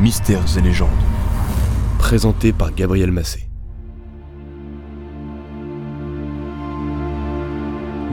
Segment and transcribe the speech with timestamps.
[0.00, 0.90] Mystères et légendes.
[1.98, 3.48] Présenté par Gabriel Massé.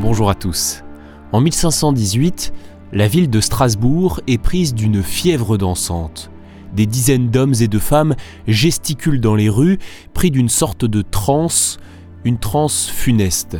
[0.01, 0.83] Bonjour à tous.
[1.31, 2.53] En 1518,
[2.91, 6.31] la ville de Strasbourg est prise d'une fièvre dansante.
[6.75, 8.15] Des dizaines d'hommes et de femmes
[8.47, 9.77] gesticulent dans les rues,
[10.15, 11.77] pris d'une sorte de transe,
[12.23, 13.59] une transe funeste.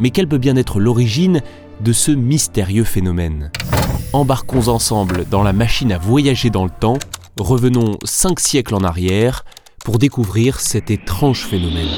[0.00, 1.40] Mais quelle peut bien être l'origine
[1.84, 3.52] de ce mystérieux phénomène?
[4.12, 6.98] Embarquons ensemble dans la machine à voyager dans le temps
[7.40, 9.46] Revenons cinq siècles en arrière
[9.82, 11.88] pour découvrir cet étrange phénomène.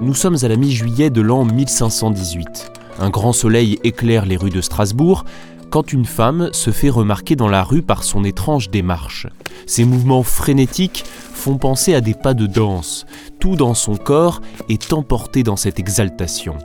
[0.00, 2.72] Nous sommes à la mi-juillet de l'an 1518.
[3.00, 5.26] Un grand soleil éclaire les rues de Strasbourg
[5.68, 9.26] quand une femme se fait remarquer dans la rue par son étrange démarche.
[9.66, 13.04] Ses mouvements frénétiques font penser à des pas de danse.
[13.40, 16.56] Tout dans son corps est emporté dans cette exaltation.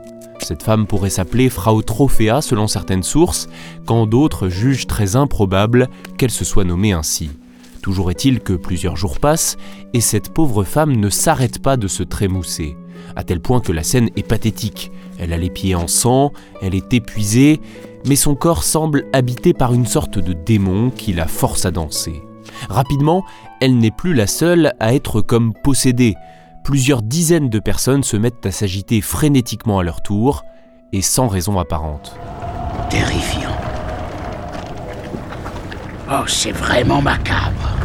[0.44, 3.48] Cette femme pourrait s'appeler Frau Trophéa selon certaines sources,
[3.86, 7.32] quand d'autres jugent très improbable qu'elle se soit nommée ainsi.
[7.82, 9.56] Toujours est-il que plusieurs jours passent
[9.94, 12.76] et cette pauvre femme ne s'arrête pas de se trémousser,
[13.16, 14.92] à tel point que la scène est pathétique.
[15.18, 17.62] Elle a les pieds en sang, elle est épuisée,
[18.06, 22.22] mais son corps semble habité par une sorte de démon qui la force à danser.
[22.70, 23.24] Rapidement,
[23.62, 26.16] elle n'est plus la seule à être comme possédée,
[26.64, 30.44] plusieurs dizaines de personnes se mettent à s'agiter frénétiquement à leur tour
[30.94, 32.16] et sans raison apparente.
[32.90, 33.52] Terrifiant.
[36.10, 37.78] Oh, c'est vraiment macabre.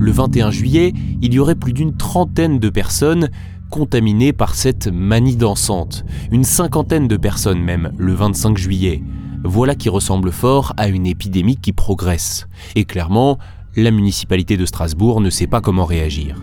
[0.00, 3.30] Le 21 juillet, il y aurait plus d'une trentaine de personnes
[3.70, 6.04] contaminées par cette manie dansante.
[6.32, 9.02] Une cinquantaine de personnes même, le 25 juillet.
[9.44, 12.48] Voilà qui ressemble fort à une épidémie qui progresse.
[12.74, 13.38] Et clairement,
[13.82, 16.42] la municipalité de Strasbourg ne sait pas comment réagir.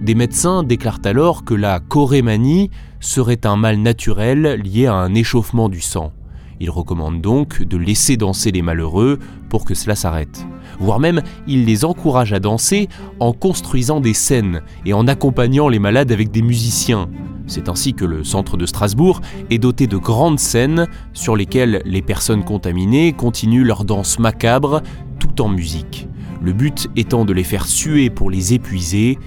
[0.00, 2.70] Des médecins déclarent alors que la chorémanie
[3.00, 6.12] serait un mal naturel lié à un échauffement du sang.
[6.58, 9.18] Ils recommandent donc de laisser danser les malheureux
[9.50, 10.46] pour que cela s'arrête.
[10.78, 12.88] Voire même, ils les encouragent à danser
[13.20, 17.08] en construisant des scènes et en accompagnant les malades avec des musiciens.
[17.46, 19.20] C'est ainsi que le centre de Strasbourg
[19.50, 24.82] est doté de grandes scènes sur lesquelles les personnes contaminées continuent leur danse macabre
[25.20, 26.08] tout en musique
[26.42, 29.18] le but étant de les faire suer pour les épuiser,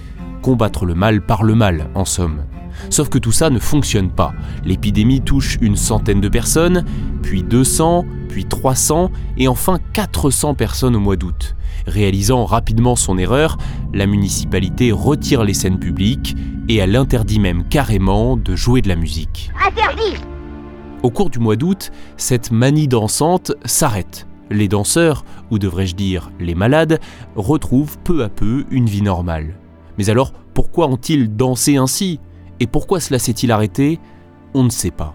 [0.42, 2.44] combattre le mal par le mal en somme.
[2.88, 4.32] Sauf que tout ça ne fonctionne pas.
[4.64, 6.84] L'épidémie touche une centaine de personnes,
[7.22, 11.56] puis 200, puis 300 et enfin 400 personnes au mois d'août.
[11.86, 13.58] Réalisant rapidement son erreur,
[13.92, 16.36] la municipalité retire les scènes publiques
[16.68, 19.50] et elle interdit même carrément de jouer de la musique.
[19.66, 20.16] Interdit
[21.02, 26.54] Au cours du mois d'août, cette manie dansante s'arrête les danseurs, ou devrais-je dire les
[26.54, 27.00] malades,
[27.36, 29.54] retrouvent peu à peu une vie normale.
[29.98, 32.20] Mais alors, pourquoi ont-ils dansé ainsi?
[32.58, 33.98] Et pourquoi cela s'est-il arrêté?
[34.54, 35.14] On ne sait pas.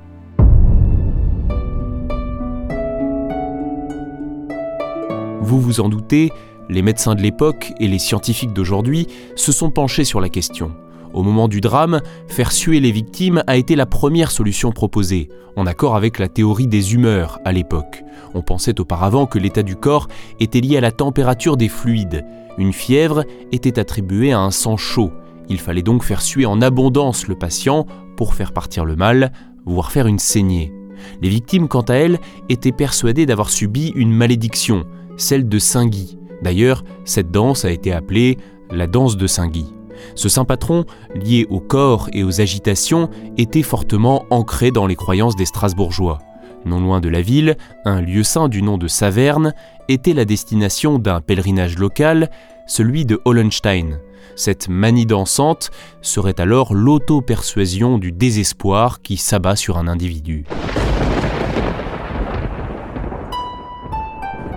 [5.42, 6.32] Vous vous en doutez,
[6.70, 10.72] les médecins de l'époque et les scientifiques d'aujourd'hui se sont penchés sur la question.
[11.16, 15.66] Au moment du drame, faire suer les victimes a été la première solution proposée, en
[15.66, 18.04] accord avec la théorie des humeurs à l'époque.
[18.34, 20.10] On pensait auparavant que l'état du corps
[20.42, 22.26] était lié à la température des fluides.
[22.58, 25.14] Une fièvre était attribuée à un sang chaud.
[25.48, 27.86] Il fallait donc faire suer en abondance le patient
[28.18, 29.32] pour faire partir le mal,
[29.66, 30.74] voire faire une saignée.
[31.22, 34.84] Les victimes, quant à elles, étaient persuadées d'avoir subi une malédiction,
[35.16, 36.18] celle de Saint-Guy.
[36.42, 38.38] D'ailleurs, cette danse a été appelée
[38.70, 39.76] la danse de Saint-Guy.
[40.16, 40.86] Ce saint patron,
[41.16, 46.20] lié au corps et aux agitations, était fortement ancré dans les croyances des Strasbourgeois.
[46.66, 49.54] Non loin de la ville, un lieu saint du nom de Saverne
[49.88, 52.32] était la destination d'un pèlerinage local,
[52.66, 54.00] celui de Hollenstein.
[54.36, 55.70] Cette manie dansante
[56.02, 60.46] serait alors l'auto-persuasion du désespoir qui s'abat sur un individu.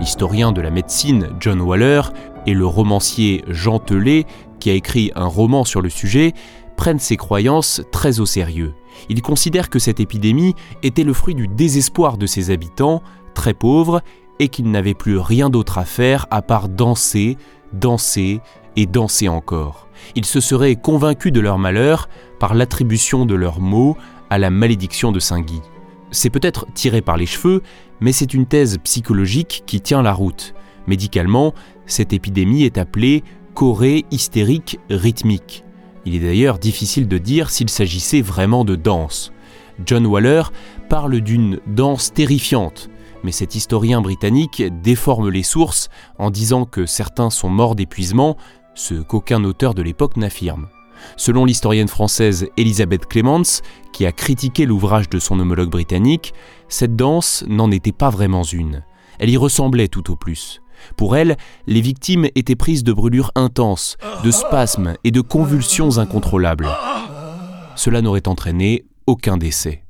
[0.00, 2.02] L'historien de la médecine John Waller
[2.46, 4.24] et le romancier Jean Telet
[4.58, 6.32] qui a écrit un roman sur le sujet,
[6.76, 8.74] prennent ces croyances très au sérieux.
[9.08, 13.02] Ils considèrent que cette épidémie était le fruit du désespoir de ses habitants,
[13.34, 14.00] très pauvres,
[14.38, 17.36] et qu'ils n'avaient plus rien d'autre à faire à part danser,
[17.72, 18.40] danser
[18.76, 19.88] et danser encore.
[20.14, 22.08] Ils se seraient convaincus de leur malheur
[22.38, 23.96] par l'attribution de leurs maux
[24.30, 25.60] à la malédiction de Saint-Guy.
[26.10, 27.62] C'est peut-être tiré par les cheveux,
[28.00, 30.54] mais c'est une thèse psychologique qui tient la route.
[30.86, 31.52] Médicalement,
[31.86, 33.24] cette épidémie est appelée
[33.58, 35.64] choré hystérique rythmique.
[36.04, 39.32] Il est d'ailleurs difficile de dire s'il s'agissait vraiment de danse.
[39.84, 40.44] John Waller
[40.88, 42.88] parle d'une danse terrifiante,
[43.24, 45.88] mais cet historien britannique déforme les sources
[46.20, 48.36] en disant que certains sont morts d'épuisement,
[48.76, 50.68] ce qu'aucun auteur de l'époque n'affirme.
[51.16, 53.60] Selon l'historienne française Elisabeth Clements,
[53.92, 56.32] qui a critiqué l'ouvrage de son homologue britannique,
[56.68, 58.84] cette danse n'en était pas vraiment une.
[59.18, 60.62] Elle y ressemblait tout au plus.
[60.96, 61.36] Pour elle,
[61.66, 66.68] les victimes étaient prises de brûlures intenses, de spasmes et de convulsions incontrôlables.
[67.76, 69.84] Cela n'aurait entraîné aucun décès.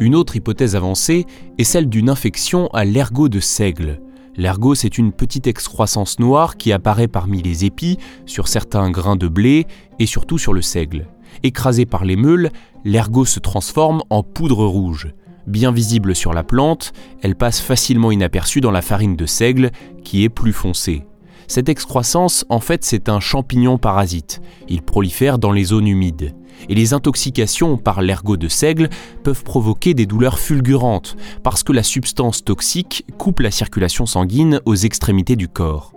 [0.00, 1.24] Une autre hypothèse avancée
[1.56, 4.00] est celle d'une infection à l'ergot de seigle.
[4.36, 9.28] L'ergot, c'est une petite excroissance noire qui apparaît parmi les épis, sur certains grains de
[9.28, 9.66] blé
[10.00, 11.06] et surtout sur le seigle.
[11.42, 12.50] Écrasé par les meules,
[12.84, 15.14] l'ergot se transforme en poudre rouge.
[15.46, 16.92] Bien visible sur la plante,
[17.22, 19.70] elle passe facilement inaperçue dans la farine de seigle
[20.02, 21.04] qui est plus foncée.
[21.46, 24.40] Cette excroissance, en fait, c'est un champignon parasite.
[24.68, 26.34] Il prolifère dans les zones humides.
[26.68, 28.88] Et les intoxications par l'ergot de seigle
[29.22, 34.76] peuvent provoquer des douleurs fulgurantes, parce que la substance toxique coupe la circulation sanguine aux
[34.76, 35.92] extrémités du corps.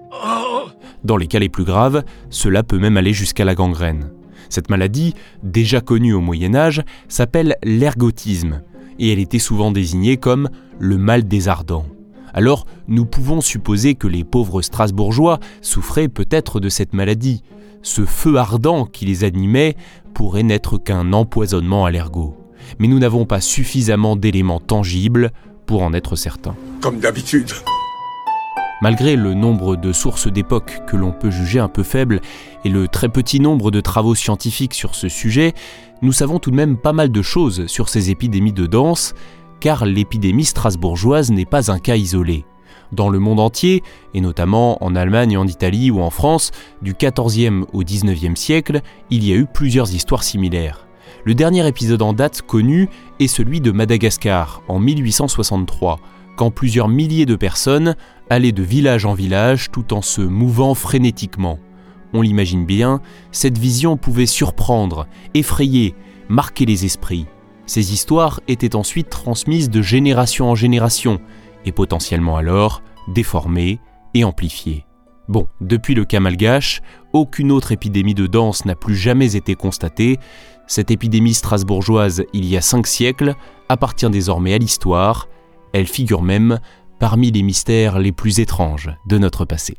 [1.05, 4.11] Dans les cas les plus graves, cela peut même aller jusqu'à la gangrène.
[4.49, 8.61] Cette maladie, déjà connue au Moyen Âge, s'appelle l'ergotisme,
[8.99, 10.49] et elle était souvent désignée comme
[10.79, 11.85] le mal des ardents.
[12.33, 17.41] Alors, nous pouvons supposer que les pauvres Strasbourgeois souffraient peut-être de cette maladie.
[17.81, 19.75] Ce feu ardent qui les animait
[20.13, 22.35] pourrait n'être qu'un empoisonnement à l'ergot.
[22.79, 25.31] Mais nous n'avons pas suffisamment d'éléments tangibles
[25.65, 26.55] pour en être certains.
[26.81, 27.51] Comme d'habitude.
[28.79, 32.21] Malgré le nombre de sources d'époque que l'on peut juger un peu faible
[32.63, 35.53] et le très petit nombre de travaux scientifiques sur ce sujet,
[36.03, 39.15] nous savons tout de même pas mal de choses sur ces épidémies de danse,
[39.59, 42.45] car l'épidémie strasbourgeoise n'est pas un cas isolé.
[42.91, 43.81] Dans le monde entier,
[44.13, 46.51] et notamment en Allemagne, en Italie ou en France,
[46.83, 50.87] du XIVe au XIXe siècle, il y a eu plusieurs histoires similaires.
[51.25, 52.89] Le dernier épisode en date connu
[53.19, 55.99] est celui de Madagascar, en 1863,
[56.37, 57.95] quand plusieurs milliers de personnes
[58.29, 61.59] allaient de village en village tout en se mouvant frénétiquement.
[62.13, 63.01] On l'imagine bien,
[63.31, 65.95] cette vision pouvait surprendre, effrayer,
[66.29, 67.25] marquer les esprits.
[67.65, 71.19] Ces histoires étaient ensuite transmises de génération en génération,
[71.65, 73.79] et potentiellement alors déformées
[74.13, 74.85] et amplifiées.
[75.27, 76.81] Bon, depuis le cas malgache,
[77.11, 80.19] aucune autre épidémie de danse n'a plus jamais été constatée.
[80.67, 83.33] Cette épidémie strasbourgeoise, il y a cinq siècles,
[83.67, 85.27] appartient désormais à l'histoire.
[85.73, 86.59] Elle figure même
[86.99, 89.77] parmi les mystères les plus étranges de notre passé.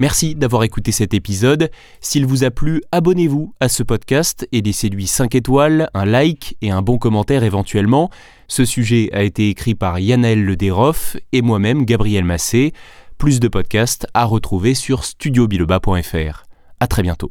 [0.00, 1.70] Merci d'avoir écouté cet épisode.
[2.00, 6.70] S'il vous a plu, abonnez-vous à ce podcast et laissez-lui 5 étoiles, un like et
[6.70, 8.08] un bon commentaire éventuellement.
[8.48, 12.72] Ce sujet a été écrit par Yanaël Lederoff et moi-même Gabriel Massé.
[13.18, 16.44] Plus de podcasts à retrouver sur studiobiloba.fr.
[16.80, 17.30] À très bientôt.